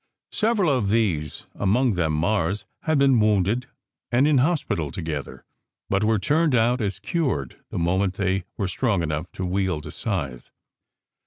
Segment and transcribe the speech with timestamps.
[0.31, 3.67] Several of these, among them Mars, had been wounded
[4.11, 5.45] and in hospital together,
[5.91, 9.91] but were turned out as cured the moment they were strong enough to wield a
[9.91, 10.49] scythe.